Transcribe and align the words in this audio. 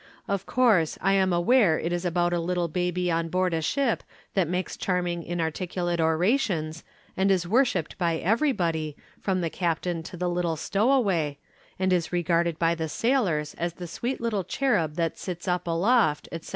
Of 0.27 0.47
course, 0.47 0.97
I 0.99 1.13
am 1.13 1.31
aware 1.31 1.77
it 1.79 1.93
is 1.93 2.05
about 2.05 2.33
a 2.33 2.39
little 2.39 2.67
baby 2.67 3.11
on 3.11 3.29
board 3.29 3.53
a 3.53 3.61
ship 3.61 4.01
that 4.33 4.47
makes 4.47 4.75
charming 4.75 5.21
inarticulate 5.21 5.99
orations 6.01 6.83
and 7.15 7.29
is 7.29 7.47
worshipped 7.47 7.99
by 7.99 8.17
everybody, 8.17 8.97
from 9.19 9.41
the 9.41 9.51
captain 9.51 10.01
to 10.01 10.17
the 10.17 10.27
little 10.27 10.55
stowaway, 10.55 11.37
and 11.77 11.93
is 11.93 12.11
regarded 12.11 12.57
by 12.57 12.73
the 12.73 12.89
sailors 12.89 13.53
as 13.59 13.73
the 13.73 13.85
sweet 13.85 14.19
little 14.19 14.43
cherub 14.43 14.95
that 14.95 15.19
sits 15.19 15.47
up 15.47 15.67
aloft, 15.67 16.27
etc. 16.31 16.49